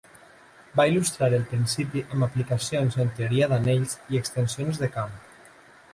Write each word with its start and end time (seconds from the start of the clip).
Va 0.79 0.85
il·lustrar 0.91 1.27
el 1.39 1.43
principi 1.51 2.03
amb 2.15 2.27
aplicacions 2.29 2.99
en 3.05 3.13
teoria 3.21 3.51
d'anells 3.53 3.97
i 4.15 4.23
extensions 4.23 4.85
de 4.85 4.91
camp. 4.97 5.17